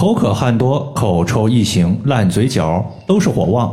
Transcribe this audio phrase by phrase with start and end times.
[0.00, 3.70] 口渴汗多、口臭异形、烂嘴角，都是火旺。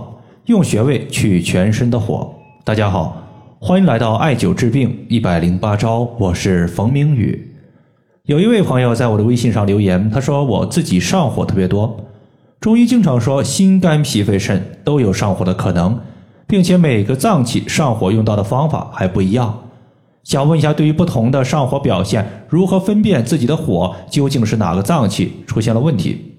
[0.48, 2.30] 用穴位去全身的火。
[2.66, 3.16] 大家好，
[3.60, 7.56] 欢迎来到艾灸治病一百零八招，我是冯明宇。
[8.26, 11.98] 有一位朋友在我的微信上留言，他说我自己上火特别多。
[12.60, 15.98] 中医经常说心肝脾肺肾都有上火的可能，
[16.46, 19.58] 并且每个脏器上火用到的方法还不一样。
[20.28, 26.36] 想问一下，对于不同的上火表现，如何分辨自己的火究竟是哪个脏器出现了问题？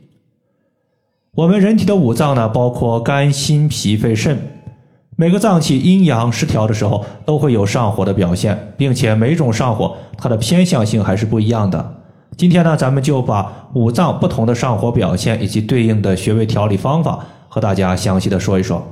[1.34, 4.38] 我们人体的五脏呢，包括肝、心、脾、肺、肾，
[5.16, 11.95] 每个脏器阴阳失调的时候，都会有上火的表现，并且每种上火它的偏向性还是不一样的。
[12.37, 18.87] 今天呢，咱们就把五脏不同的上火表现以及对应的穴位调理方法和大家详细的说一说。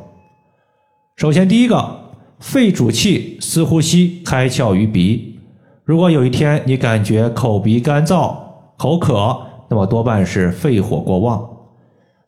[1.16, 2.05] 首先，第一个。
[2.40, 5.38] 肺主气，司呼吸，开窍于鼻。
[5.84, 8.36] 如果有一天你感觉口鼻干燥、
[8.76, 9.34] 口渴，
[9.70, 11.42] 那么多半是肺火过旺。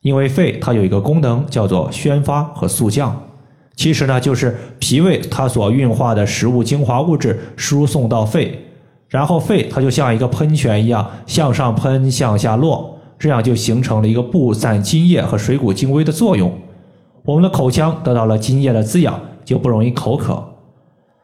[0.01, 3.15] 因为肺它有一个功能叫做宣发和肃降，
[3.75, 8.57] 其实呢就是脾胃它所运化的食物精华物质输送到肺，
[9.09, 16.51] 然后肺它就像一个喷泉一样向上喷、向下落，这样就形成了一个布散津液和水谷精微的作用。
[17.23, 19.19] 我们的口腔得到了津液的滋养。
[19.49, 20.43] 就不容易口渴。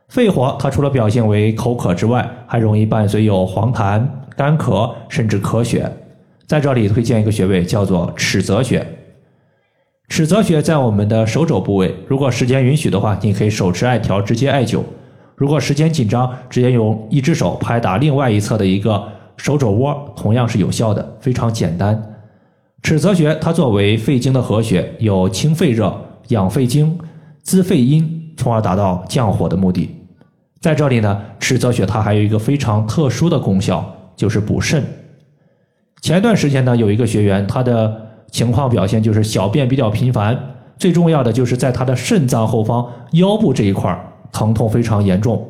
[0.08, 4.04] 肺火它除了表现为口渴之外，还容易伴随有黄痰、
[4.36, 5.88] 干咳，甚至咳血。
[6.48, 8.84] 在这里推荐一个穴位，叫做尺泽穴。
[10.09, 14.80] 尺泽穴在我们的手肘部位，如果时间允许的话，你可以手持艾条直接艾灸；
[15.36, 22.02] 如果时间紧张，直接用一只手拍打另外一侧的一个手肘窝，同样是有效的，非常简单。
[22.82, 25.95] 尺泽穴它作为肺经的合穴，有清肺热、
[26.30, 26.98] 养肺经。
[27.46, 29.96] 滋肺阴，从而达到降火的目的。
[30.60, 34.84] 在这里呢，尺泽穴它还有一个非常特殊的功效，就是补肾。
[36.02, 38.02] 前段时间呢，有一个学员，他的
[38.32, 40.36] 情况表现就是小便比较频繁，
[40.80, 43.96] 最重要的就是在他的肾脏后方腰部这一块
[44.32, 45.48] 疼痛非常严重。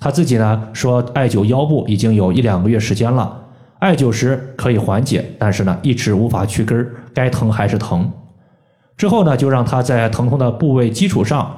[0.00, 3.40] 他自己呢说，艾灸腰部已经有一两个月时间了，
[3.78, 8.10] 艾灸时可以缓解，但是呢一直无法去根儿，该疼还是疼。
[8.96, 11.54] 之后呢，就让他在疼痛的部位基础上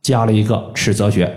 [0.00, 1.32] 加了一个尺泽穴。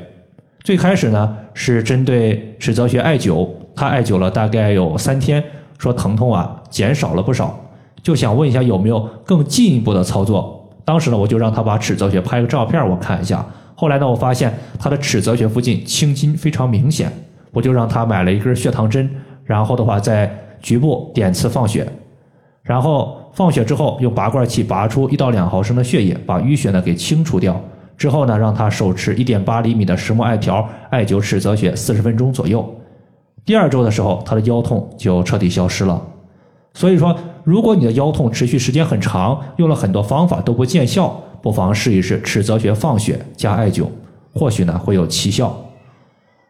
[0.64, 5.44] 最开始呢是针对尺泽穴艾灸，他艾灸了大概有三天，
[5.78, 7.56] 说疼痛啊减少了不少，
[8.02, 10.68] 就想问一下有没有更进一步的操作。
[10.84, 13.46] 当时呢，我就让他把尺泽穴拍个照片我看一下。
[13.76, 17.12] 后来呢，我发现他的尺泽穴附近青筋非常明显，
[17.52, 19.08] 我就让他买了一根血糖针，
[19.44, 21.88] 然后的话在局部点刺放血，
[22.64, 23.22] 然后。
[23.36, 27.62] 放血之后，用拔罐器拔出一到两毫升的血液，把淤血呢给清除掉。
[27.98, 32.66] 之后呢，让他手持一点八厘米的石墨艾条艾灸尺泽穴四十分钟左右。
[33.46, 36.02] 第二周的时候，他的腰痛就彻底消失了。
[36.74, 37.14] 所以说，
[37.44, 43.86] 如果你的腰痛持续时间很长，用了很多方法都不见效，不妨试一试尺泽穴放血加艾灸，
[44.34, 45.54] 或许呢会有奇效。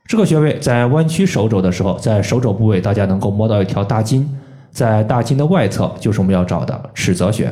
[0.07, 4.27] 这个穴位在弯曲手肘的时候，在手肘部位，大家能够摸到一条大筋。
[4.75, 7.49] 在大筋的外侧就是我们要找的尺泽穴。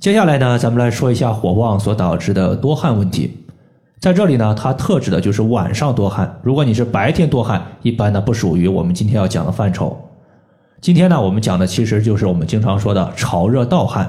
[0.00, 3.44] 接下来呢，咱们来说一下火旺所导致的多汗问题。
[4.00, 6.34] 在这里呢，它特指的就是晚上多汗。
[6.42, 9.94] 如果你是白天多汗，一般呢不属于我们今天要讲的范畴。
[10.80, 14.08] 今天呢，我们讲的其实就是我们经常说的潮热盗汗。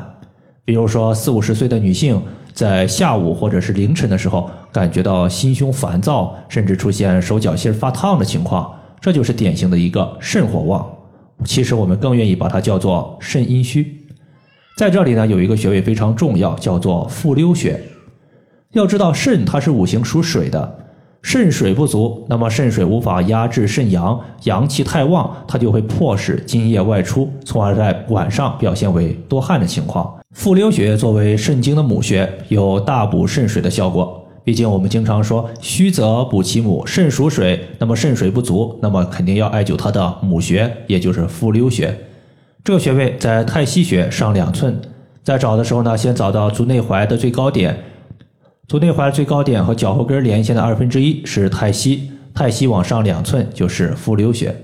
[0.64, 2.22] 比如说四五十岁的女性
[2.54, 10.90] 在下午或者是凌晨的时候，感觉到心胸烦躁，甚至出现手脚心发烫的情况，这就是典型的一个肾火旺。
[11.44, 14.08] 其实我们更愿意把它叫做肾阴虚，
[14.78, 17.80] 在这里呢有一个穴位非常重要，叫做复溜穴。
[18.72, 20.80] 要知道肾它是五行属水的，
[21.22, 30.14] 肾水不足，那么肾水无法压制肾阳，阳气太旺，它就会迫使津液外出，从而在晚上表现为多汗的情况。
[30.32, 34.25] 复溜穴作为肾经的母穴，有大补肾水的效果。
[34.46, 41.98] 毕竟我们经常说虚则补其母，肾属水，那么肾水不足，那么肯定要艾灸它的母穴，也就是复溜穴。
[42.64, 44.80] 这个穴位在太溪穴上两寸，
[45.24, 47.76] 在找的时候呢，先找到足内踝的最高点，
[48.68, 54.56] 足内踝最高点和脚后跟连线的二分之一是太溪，太溪往上两寸就是复溜穴。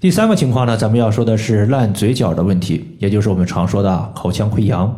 [0.00, 4.94] 第三个情况呢，咱们要说的是烂嘴角的问题，也就是我们常说的口腔溃疡。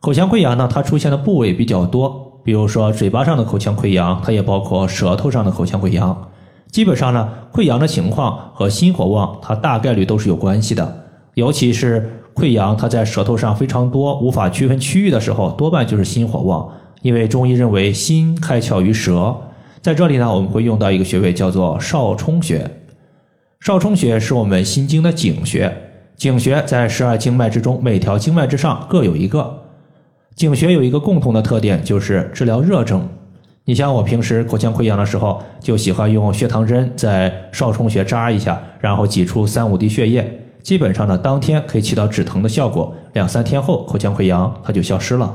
[0.00, 2.27] 口腔溃疡呢，它出现的部位比较多。
[2.42, 6.28] 比如说嘴巴上的口腔溃疡，它也包括舌头上的口腔溃疡。
[6.70, 11.04] 基本上呢，溃疡的情况和心火旺，它大概率都是有关系的。
[11.34, 16.68] 尤其是溃疡，它在舌头上非常多，无法区分区域的时候，多半就是心火旺。
[17.02, 19.36] 因为中医认为心开窍于舌，
[19.80, 22.68] 在这里呢，我们会用到一个穴位，叫做少冲穴。
[23.60, 25.74] 少冲穴是我们心经的井穴。
[26.16, 29.57] 井穴在十二经脉之中，每条经脉之上各有一个。
[30.38, 33.08] 井穴有一个共同的特点，就是治疗热症。
[33.64, 45.34] 你像我平时口腔溃疡的时候，就喜欢用血糖针在少冲穴扎一下，然后挤出三五滴血液，基本上呢当天可以起到止疼的效果，两三天后口腔溃疡它就消失了。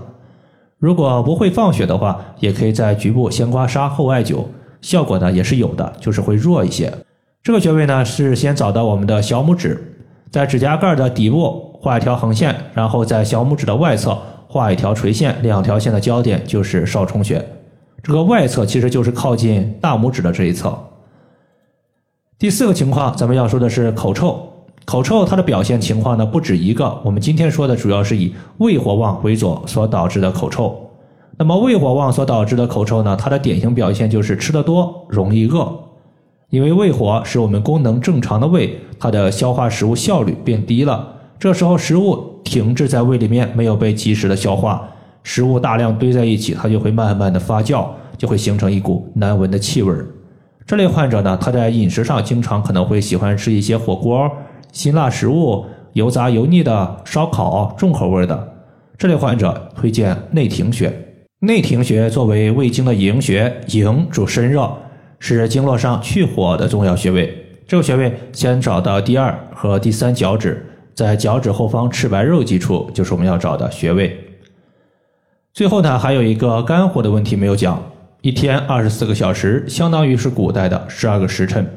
[0.80, 4.46] 如果不会放血的话，也可以在局部先刮痧后艾灸，
[4.80, 6.90] 效果呢也是有的，就是会弱一些。
[7.44, 9.98] 这个穴位呢是先找到我们的小拇指，
[10.32, 14.18] 在指甲盖的底部画一条横线，然后在小拇指的外侧
[14.54, 17.44] 画一条垂线，两条线的交点就是少冲穴。
[18.04, 20.78] 这个外侧其实就是靠近大拇指的这一侧。
[22.38, 24.48] 第四个情况，咱们要说的是口臭。
[24.86, 30.80] 口臭它的表现情况呢不止一个，我们今天说的主要是以胃火旺为主所导致的口臭。
[31.36, 35.68] 那么胃火旺所导致的口臭呢，它的典型表现就是吃得多，容易饿。
[36.50, 41.16] 因为胃火使我们功能正常的胃，它的消化食物效率变低了。
[41.40, 44.88] 这时候食物停滞在胃里面，没有被及时的消化。
[45.24, 50.06] 食物大量堆在一起，它就会慢慢的发酵，就会形成一股难闻的气味儿。
[50.64, 54.30] 这类患者呢，他在饮食上经常可能会喜欢吃一些火锅、
[54.72, 58.54] 辛辣食物、油炸油腻的烧烤、重口味的。
[59.00, 60.94] 这类患者推荐内庭穴。
[61.40, 64.72] 内庭穴作为胃经的营穴，营主身热，
[65.18, 67.36] 是经络上去火的重要穴位。
[67.68, 74.18] 这个穴位先找到第二和第三脚趾，在脚趾后方赤白肉际处，就是我们要找的穴位。
[75.54, 77.81] 最后呢，还有一个肝火的问题没有讲。
[78.22, 81.68] 一天二十四个小时，相当于是古代的十二个时辰。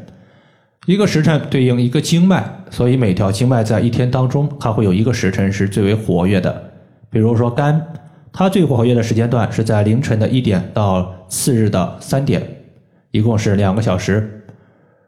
[0.87, 6.71] 一个时辰对应一个经脉，所以每条经脉在一天当中，它会有一个时辰是最为活跃的。
[7.11, 7.85] 比如说肝，
[8.33, 12.41] 它最活跃的时间段是在凌晨的一点到次日的三点，
[13.11, 14.45] 一共是两个小时。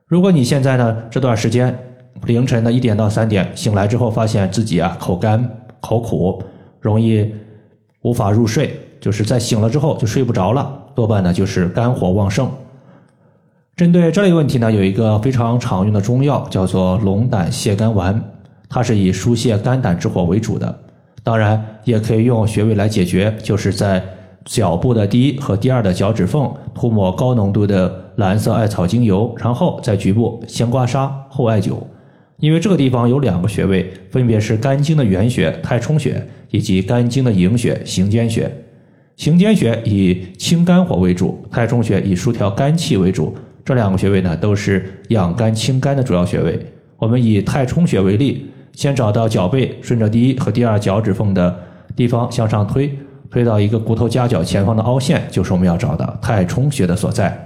[0.06, 1.78] 如果你现在呢这段时间
[2.26, 5.49] 凌晨的一点到三点醒来之后，发现自己啊口干
[5.81, 6.43] 口苦，
[6.81, 7.32] 容易。
[8.03, 12.49] 无法入睡，就是在醒了之后就睡不着了，多半呢就是肝火旺盛。
[13.75, 18.23] 针对这类问题呢，有一个非常常用的中药叫做龙胆泻肝丸，
[18.69, 20.79] 它是以疏泄肝胆之火为主的。
[21.25, 24.00] 当然，也可以用穴位来解决，就是在
[24.44, 31.75] 脚部的第一和第二的脚趾缝涂抹高浓度的蓝色艾草精油，然后在局部先刮痧后艾灸。
[32.40, 38.50] 因为这个地方有两个穴位，分别是肝经的原穴太冲穴以及肝经的营穴行间穴。
[39.17, 43.37] 行间穴以清肝火为主，太冲穴以疏调肝气为主。
[43.64, 46.58] 这两个穴位呢，都是养肝清肝的主要穴位。
[46.96, 51.58] 我们以太冲穴为例，先找到脚背，顺着第一和第二脚趾缝的
[51.96, 52.96] 地方向上推，
[53.29, 57.37] 推到一个骨头夹角前方的凹陷，就是我们要找的太冲穴的所在。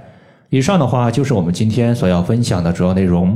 [0.49, 3.35] 以上的话就是我们今天所要分享的主要内容。